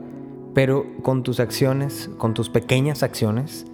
[0.54, 3.66] Pero con tus acciones, con tus pequeñas acciones,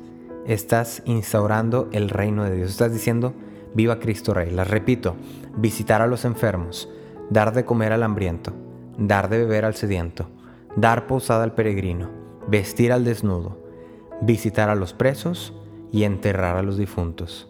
[0.46, 2.72] estás instaurando el reino de Dios.
[2.72, 3.34] Estás diciendo,
[3.74, 4.52] viva Cristo Rey.
[4.52, 5.16] Las repito,
[5.58, 6.90] visitar a los enfermos,
[7.30, 8.54] dar de comer al hambriento,
[8.98, 10.30] dar de beber al sediento,
[10.76, 12.10] dar posada al peregrino,
[12.48, 13.67] vestir al desnudo,
[14.22, 15.54] visitar a los presos
[15.92, 17.48] y enterrar a los difuntos.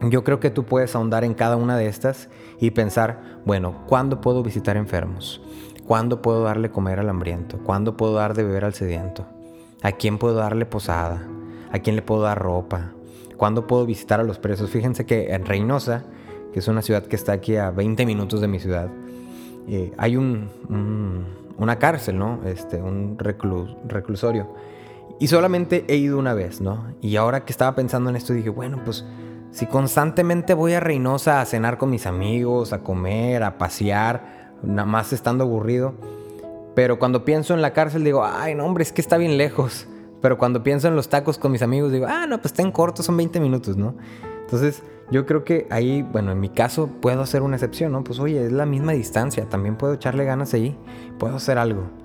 [0.00, 2.28] Yo creo que tú puedes ahondar en cada una de estas
[2.60, 5.40] y pensar, bueno, ¿cuándo puedo visitar enfermos?
[5.86, 7.58] ¿Cuándo puedo darle comer al hambriento?
[7.58, 9.26] ¿Cuándo puedo dar de beber al sediento?
[9.82, 11.26] ¿A quién puedo darle posada?
[11.70, 12.92] ¿A quién le puedo dar ropa?
[13.36, 14.70] ¿Cuándo puedo visitar a los presos?
[14.70, 16.04] Fíjense que en Reynosa,
[16.52, 18.88] que es una ciudad que está aquí a 20 minutos de mi ciudad,
[19.68, 20.48] eh, hay un,
[21.58, 22.40] una cárcel, ¿no?
[22.44, 24.48] Este, un reclusorio
[25.22, 26.96] y solamente he ido una vez, ¿no?
[27.00, 29.04] Y ahora que estaba pensando en esto dije, bueno, pues
[29.52, 34.84] si constantemente voy a Reynosa a cenar con mis amigos, a comer, a pasear, nada
[34.84, 35.94] más estando aburrido,
[36.74, 39.86] pero cuando pienso en la cárcel digo, ay, no, hombre, es que está bien lejos.
[40.20, 42.72] Pero cuando pienso en los tacos con mis amigos digo, ah, no, pues está en
[42.72, 43.94] corto, son 20 minutos, ¿no?
[44.40, 44.82] Entonces,
[45.12, 48.02] yo creo que ahí, bueno, en mi caso puedo hacer una excepción, ¿no?
[48.02, 50.76] Pues oye, es la misma distancia, también puedo echarle ganas ahí,
[51.20, 52.01] puedo hacer algo.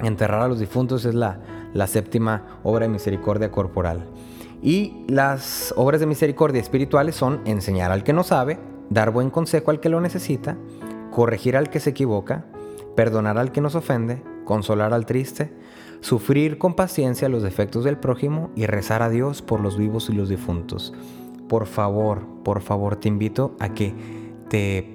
[0.00, 1.40] Enterrar a los difuntos es la,
[1.72, 4.06] la séptima obra de misericordia corporal.
[4.62, 8.58] Y las obras de misericordia espirituales son enseñar al que no sabe,
[8.90, 10.56] dar buen consejo al que lo necesita,
[11.10, 12.46] corregir al que se equivoca,
[12.96, 15.52] perdonar al que nos ofende, consolar al triste,
[16.00, 20.14] sufrir con paciencia los defectos del prójimo y rezar a Dios por los vivos y
[20.14, 20.92] los difuntos.
[21.48, 23.94] Por favor, por favor, te invito a que
[24.48, 24.90] te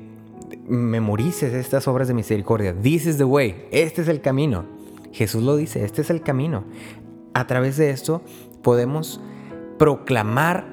[0.67, 2.73] memorices estas obras de misericordia.
[2.73, 4.65] This is the way, este es el camino.
[5.11, 6.65] Jesús lo dice, este es el camino.
[7.33, 8.21] A través de esto
[8.61, 9.21] podemos
[9.77, 10.65] proclamar,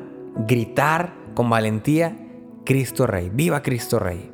[0.46, 2.18] gritar con valentía,
[2.64, 4.30] Cristo Rey, viva Cristo Rey,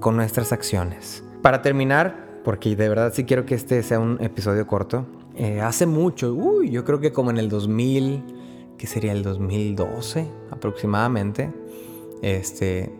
[0.00, 1.24] con nuestras acciones.
[1.42, 5.06] Para terminar, porque de verdad sí quiero que este sea un episodio corto,
[5.36, 8.22] eh, hace mucho, uy, yo creo que como en el 2000,
[8.78, 11.52] que sería el 2012 aproximadamente,
[12.22, 12.92] este,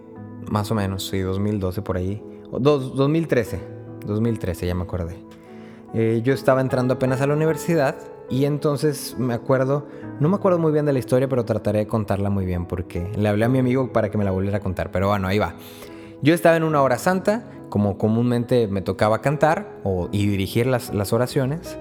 [0.50, 3.60] más o menos, sí, 2012 por ahí, o 2013,
[4.06, 5.16] 2013 ya me acordé.
[5.94, 7.94] Eh, yo estaba entrando apenas a la universidad
[8.28, 9.86] y entonces me acuerdo,
[10.18, 13.12] no me acuerdo muy bien de la historia, pero trataré de contarla muy bien porque
[13.16, 14.90] le hablé a mi amigo para que me la volviera a contar.
[14.90, 15.54] Pero bueno, ahí va.
[16.20, 19.80] Yo estaba en una hora santa, como comúnmente me tocaba cantar
[20.10, 21.78] y dirigir las, las oraciones.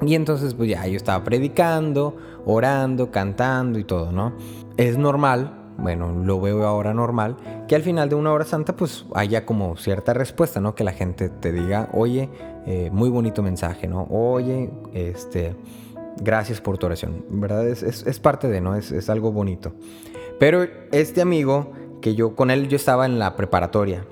[0.00, 4.32] Y entonces pues ya yo estaba predicando, orando, cantando y todo, ¿no?
[4.76, 7.36] Es normal bueno, lo veo ahora normal,
[7.68, 10.74] que al final de una hora santa pues haya como cierta respuesta, ¿no?
[10.74, 12.28] Que la gente te diga, oye,
[12.66, 14.02] eh, muy bonito mensaje, ¿no?
[14.10, 15.54] Oye, este,
[16.20, 17.66] gracias por tu oración, ¿verdad?
[17.68, 18.74] Es, parte de, ¿no?
[18.74, 19.72] Es, algo bonito.
[20.40, 24.04] Pero este amigo, que yo con él yo estaba en la preparatoria,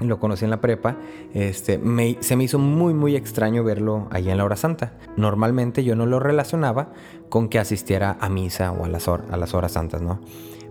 [0.00, 0.98] lo conocí en la prepa,
[1.32, 1.80] este,
[2.20, 4.98] se me hizo muy muy extraño verlo ahí en la hora santa.
[5.16, 6.92] Normalmente yo no lo relacionaba
[7.30, 10.20] con que asistiera a misa o a las, a las horas santas, ¿no?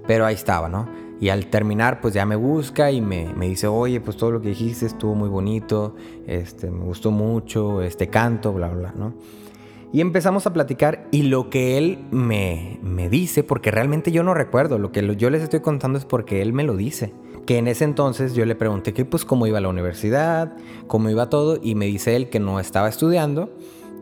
[0.08, 0.88] Pero ahí estaba, ¿no?
[1.20, 4.42] Y al terminar, pues ya me busca y me, me, dice, oye, pues todo lo
[4.42, 5.96] que dijiste estuvo muy bonito,
[6.28, 9.14] este, me gustó mucho, este canto, bla, bla, ¿no?
[9.94, 14.34] Y empezamos a platicar y lo que él me, me dice, porque realmente yo no
[14.34, 17.14] recuerdo, lo que yo les estoy contando es porque él me lo dice.
[17.46, 21.30] Que en ese entonces yo le pregunté que pues cómo iba la universidad, cómo iba
[21.30, 23.56] todo, y me dice él que no estaba estudiando,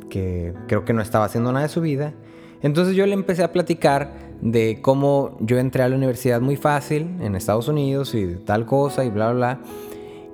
[0.10, 2.14] que creo que no estaba haciendo nada de su vida.
[2.62, 7.18] Entonces yo le empecé a platicar de cómo yo entré a la universidad muy fácil
[7.22, 9.60] en Estados Unidos y tal cosa y bla, bla, bla.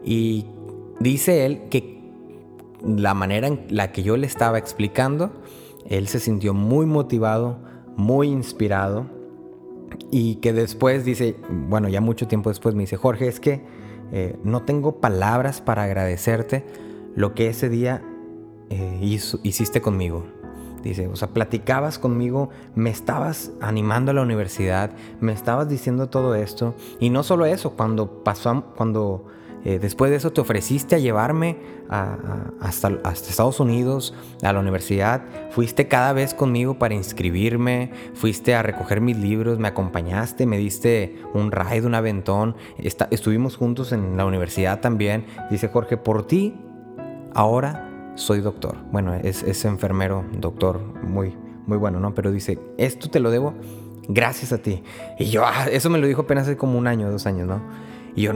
[0.04, 0.46] Y
[1.00, 1.98] dice él que
[2.86, 5.32] la manera en la que yo le estaba explicando,
[5.90, 7.60] él se sintió muy motivado,
[7.96, 9.08] muy inspirado
[10.12, 13.62] y que después dice, bueno, ya mucho tiempo después me dice, Jorge, es que
[14.12, 16.66] eh, no tengo palabras para agradecerte
[17.16, 18.02] lo que ese día
[18.70, 19.00] eh,
[19.44, 20.26] hiciste conmigo.
[20.88, 26.36] Dice, o sea, platicabas conmigo, me estabas animando a la universidad, me estabas diciendo todo
[26.36, 26.76] esto.
[27.00, 29.26] Y no solo eso, cuando pasó, cuando
[29.66, 31.58] eh, después de eso te ofreciste a llevarme
[31.90, 38.62] hasta, hasta, Estados Unidos, a la universidad, fuiste cada vez conmigo para inscribirme, fuiste a
[38.62, 42.56] recoger mis libros, me acompañaste, me diste un ride, un aventón,
[43.12, 45.26] estuvimos juntos en la universidad también.
[45.50, 46.56] Dice Jorge, por ti,
[47.34, 47.87] ahora
[48.18, 48.76] soy doctor.
[48.92, 52.14] Bueno, es, enfermero, doctor, muy, muy bueno, ¿no?
[52.14, 53.54] Pero dice, esto te lo debo
[54.10, 54.84] gracias a ti.
[55.20, 57.62] Y yo, ah, eso me lo dijo apenas hace como un año, dos años, ¿no?
[58.16, 58.34] Y yo,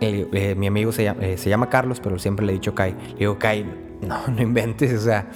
[0.00, 2.74] eh, eh, mi amigo se llama, eh, se llama, Carlos, pero siempre le he dicho
[2.74, 2.92] Kai.
[3.12, 3.64] Le digo, Kai,
[4.02, 5.30] no, no inventes, o sea,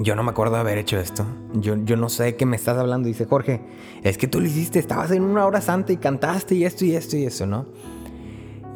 [0.00, 1.24] yo no me acuerdo de haber hecho esto.
[1.54, 3.08] Yo, yo no sé qué me estás hablando.
[3.08, 3.62] Dice, Jorge,
[4.02, 6.94] es que tú lo hiciste, estabas en una hora santa y cantaste y esto y
[6.94, 7.66] esto y eso, ¿no?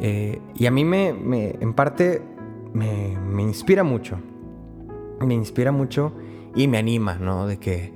[0.02, 2.22] y a mí me, me, en parte,
[2.72, 4.18] me, inspira mucho.
[5.20, 6.12] Me inspira mucho
[6.54, 7.46] y me anima, ¿no?
[7.46, 7.92] De que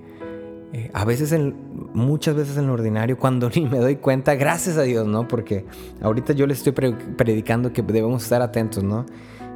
[0.72, 1.54] eh, a veces, en,
[1.94, 5.28] muchas veces en lo ordinario, cuando ni me doy cuenta, gracias a Dios, ¿no?
[5.28, 5.64] Porque
[6.00, 9.06] ahorita yo les estoy predicando que debemos estar atentos, ¿no?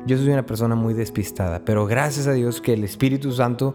[0.07, 3.75] Yo soy una persona muy despistada, pero gracias a Dios que el Espíritu Santo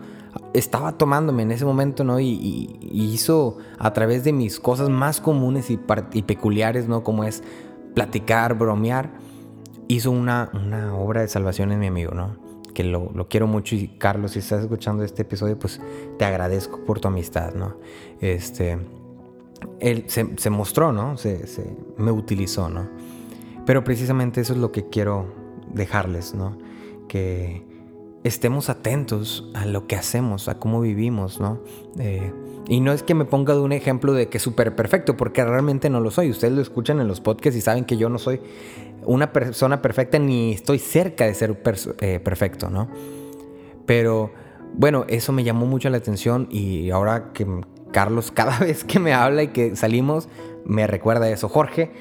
[0.53, 2.19] estaba tomándome en ese momento, ¿no?
[2.19, 5.79] Y, hizo a través de mis cosas más comunes y,
[6.13, 7.03] y peculiares, ¿no?
[7.03, 7.43] Como es
[7.93, 9.11] platicar, bromear,
[9.87, 12.37] hizo una, una obra de salvación en mi amigo, ¿no?
[12.73, 15.79] Que lo, lo, quiero mucho y Carlos, si estás escuchando este episodio, pues
[16.17, 17.77] te agradezco por tu amistad, ¿no?
[18.19, 18.79] Este,
[19.79, 21.17] él se, se mostró, ¿no?
[21.17, 21.65] Se, se,
[21.97, 22.89] me utilizó, ¿no?
[23.65, 25.27] Pero precisamente eso es lo que quiero
[25.73, 26.57] dejarles, ¿no?
[27.07, 27.63] Que
[28.23, 31.59] estemos atentos a lo que hacemos, a cómo vivimos, ¿no?
[31.99, 32.31] Eh,
[32.67, 35.89] y no es que me ponga de un ejemplo de que súper perfecto, porque realmente
[35.89, 36.29] no lo soy.
[36.29, 38.39] Ustedes lo escuchan en los podcasts y saben que yo no soy
[39.05, 41.61] una persona perfecta ni estoy cerca de ser
[42.01, 42.89] eh, perfecto, ¿no?
[43.85, 44.31] Pero
[44.73, 47.45] bueno, eso me llamó mucho la atención y ahora que
[47.91, 50.29] Carlos cada vez que me habla y que salimos
[50.65, 51.49] me recuerda eso.
[51.49, 51.91] Jorge,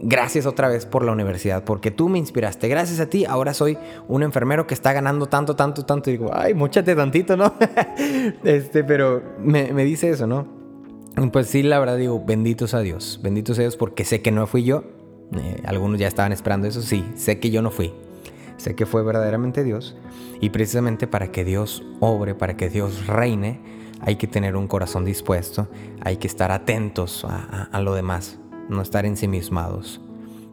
[0.00, 2.68] gracias otra vez por la universidad, porque tú me inspiraste.
[2.68, 3.78] Gracias a ti, ahora soy
[4.08, 6.10] un enfermero que está ganando tanto, tanto, tanto.
[6.10, 7.54] Y digo, ay, muchate tantito, ¿no?
[8.44, 10.46] este, pero me, me dice eso, ¿no?
[11.32, 14.46] Pues sí, la verdad digo, benditos a Dios, benditos a Dios porque sé que no
[14.46, 14.84] fui yo,
[15.34, 16.82] eh, algunos ya estaban esperando eso.
[16.82, 17.92] Sí, sé que yo no fui.
[18.56, 19.96] sé que fue verdaderamente Dios.
[20.40, 23.60] Y precisamente para que Dios obre, para que Dios reine,
[24.00, 25.68] hay que tener un corazón dispuesto,
[26.00, 30.00] hay que estar atentos a, lo demás, no estar ensimismados.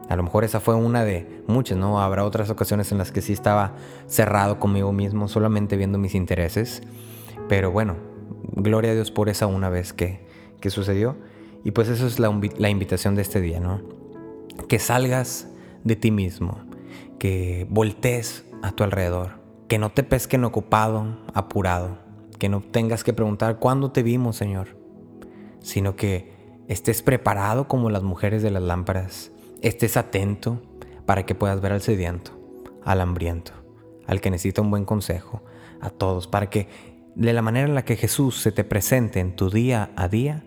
[0.08, 2.00] A lo mejor esa fue una de muchas, ¿no?
[2.00, 3.74] Habrá otras ocasiones en las que sí estaba
[4.06, 6.82] cerrado conmigo mismo, solamente viendo mis intereses.
[7.48, 7.96] Pero bueno,
[8.54, 10.26] gloria a Dios por esa una vez que,
[10.60, 11.16] que sucedió.
[11.64, 14.03] Y pues eso es la, la invitación de este día, ¿no?
[14.68, 15.48] Que salgas
[15.82, 16.58] de ti mismo,
[17.18, 21.98] que voltees a tu alrededor, que no te pesquen ocupado, apurado,
[22.38, 24.76] que no tengas que preguntar cuándo te vimos, Señor,
[25.60, 26.32] sino que
[26.68, 30.60] estés preparado como las mujeres de las lámparas, estés atento
[31.06, 32.32] para que puedas ver al sediento,
[32.84, 33.52] al hambriento,
[34.06, 35.42] al que necesita un buen consejo,
[35.80, 36.68] a todos, para que
[37.14, 40.44] de la manera en la que Jesús se te presente en tu día a día,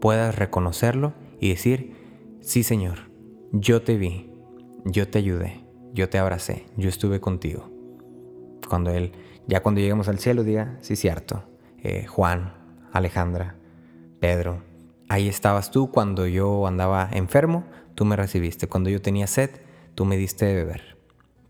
[0.00, 1.94] puedas reconocerlo y decir,
[2.40, 3.05] sí Señor,
[3.52, 4.30] yo te vi,
[4.84, 7.70] yo te ayudé, yo te abracé, yo estuve contigo.
[8.68, 9.12] Cuando Él,
[9.46, 11.44] ya cuando lleguemos al cielo, diga, sí cierto,
[11.82, 12.54] eh, Juan,
[12.92, 13.56] Alejandra,
[14.20, 14.62] Pedro,
[15.08, 19.50] ahí estabas tú cuando yo andaba enfermo, tú me recibiste, cuando yo tenía sed,
[19.94, 20.96] tú me diste de beber.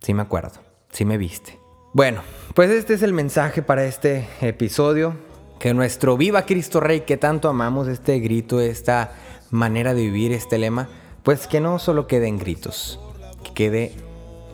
[0.00, 1.58] Sí me acuerdo, sí me viste.
[1.92, 2.20] Bueno,
[2.54, 5.14] pues este es el mensaje para este episodio.
[5.58, 9.14] Que nuestro Viva Cristo Rey que tanto amamos, este grito, esta
[9.50, 10.90] manera de vivir, este lema,
[11.26, 13.00] pues que no solo quede en gritos,
[13.42, 13.92] que quede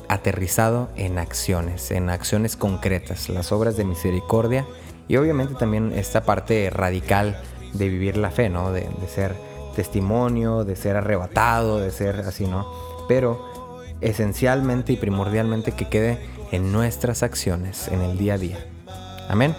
[0.09, 4.65] aterrizado en acciones, en acciones concretas, las obras de misericordia
[5.07, 7.39] y obviamente también esta parte radical
[7.75, 8.73] de vivir la fe, ¿no?
[8.73, 9.35] De, de ser
[9.77, 12.67] testimonio, de ser arrebatado, de ser así, ¿no?
[13.07, 16.19] Pero esencialmente y primordialmente que quede
[16.53, 18.67] en nuestras acciones, en el día a día.
[19.29, 19.55] Amén.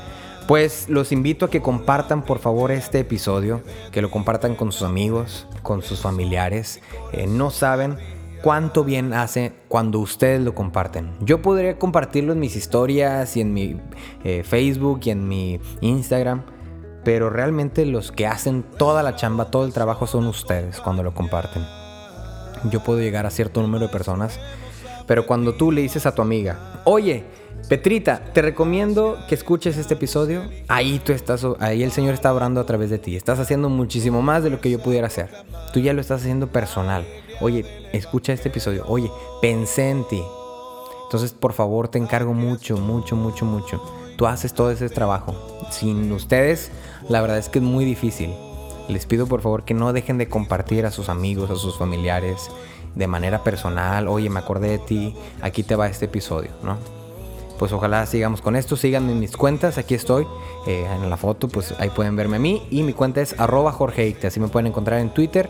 [0.47, 4.83] Pues los invito a que compartan por favor este episodio, que lo compartan con sus
[4.83, 6.81] amigos, con sus familiares.
[7.13, 7.97] Eh, no saben
[8.41, 11.11] cuánto bien hace cuando ustedes lo comparten.
[11.21, 13.79] Yo podría compartirlo en mis historias y en mi
[14.25, 16.43] eh, Facebook y en mi Instagram,
[17.05, 21.13] pero realmente los que hacen toda la chamba, todo el trabajo son ustedes cuando lo
[21.13, 21.63] comparten.
[22.69, 24.39] Yo puedo llegar a cierto número de personas
[25.05, 27.25] pero cuando tú le dices a tu amiga, oye,
[27.69, 30.43] Petrita, te recomiendo que escuches este episodio.
[30.67, 33.15] Ahí tú estás, ahí el Señor está orando a través de ti.
[33.15, 35.29] Estás haciendo muchísimo más de lo que yo pudiera hacer.
[35.71, 37.05] Tú ya lo estás haciendo personal.
[37.39, 38.83] Oye, escucha este episodio.
[38.87, 39.09] Oye,
[39.41, 40.21] pensé en ti.
[41.05, 43.81] Entonces, por favor, te encargo mucho, mucho, mucho, mucho.
[44.17, 45.35] Tú haces todo ese trabajo.
[45.71, 46.69] Sin ustedes,
[47.07, 48.33] la verdad es que es muy difícil.
[48.89, 52.49] Les pido por favor que no dejen de compartir a sus amigos, a sus familiares,
[52.95, 57.02] de manera personal, oye, me acordé de ti, aquí te va este episodio, ¿no?
[57.63, 60.27] Pues ojalá sigamos con esto, síganme en mis cuentas, aquí estoy,
[60.67, 63.71] eh, en la foto, pues ahí pueden verme a mí y mi cuenta es arroba
[63.71, 65.49] Jorge así me pueden encontrar en Twitter,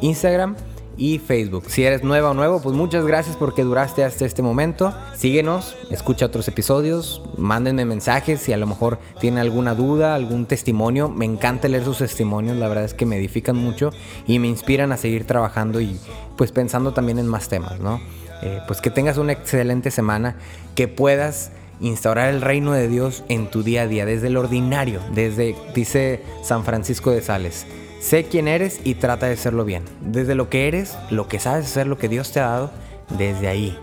[0.00, 0.56] Instagram
[0.96, 1.64] y Facebook.
[1.68, 4.94] Si eres nueva o nuevo, pues muchas gracias porque duraste hasta este momento.
[5.14, 11.10] Síguenos, escucha otros episodios, mándenme mensajes si a lo mejor tienen alguna duda, algún testimonio.
[11.10, 13.90] Me encanta leer sus testimonios, la verdad es que me edifican mucho
[14.26, 16.00] y me inspiran a seguir trabajando y
[16.38, 18.00] pues pensando también en más temas, ¿no?
[18.42, 20.36] Eh, pues que tengas una excelente semana,
[20.74, 21.50] que puedas
[21.80, 26.22] instaurar el reino de Dios en tu día a día, desde el ordinario, desde, dice
[26.42, 27.66] San Francisco de Sales
[28.00, 29.84] Sé quién eres y trata de serlo bien.
[30.00, 32.70] Desde lo que eres, lo que sabes hacer, lo que Dios te ha dado,
[33.10, 33.78] desde ahí.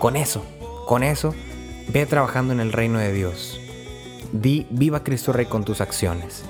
[0.00, 0.44] Con eso,
[0.86, 1.36] con eso,
[1.88, 3.60] ve trabajando en el reino de Dios.
[4.32, 6.42] Di, viva Cristo Rey con tus acciones.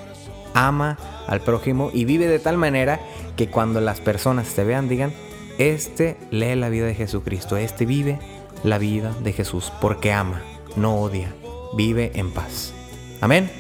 [0.55, 0.97] Ama
[1.27, 3.01] al prójimo y vive de tal manera
[3.37, 5.13] que cuando las personas te vean digan,
[5.61, 8.19] este lee la vida de Jesucristo, este vive
[8.65, 10.43] la vida de Jesús, porque ama,
[10.77, 11.33] no odia,
[11.77, 12.73] vive en paz.
[13.21, 13.51] Amén.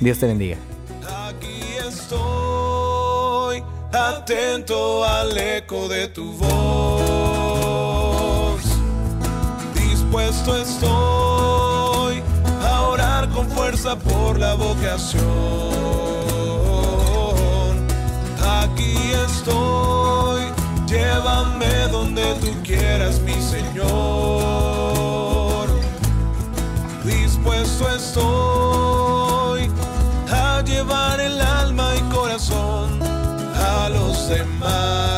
[0.00, 0.56] Dios te bendiga
[3.92, 6.50] atento al eco de tu voz.
[9.74, 12.22] Dispuesto estoy
[12.62, 15.20] a orar con fuerza por la vocación.
[18.62, 18.94] Aquí
[19.26, 19.99] estoy,
[21.10, 23.68] llévame donde tú quieras, mi Señor.
[27.04, 29.70] Dispuesto estoy
[30.30, 33.00] a llevar el alma y corazón
[33.90, 35.09] los demás.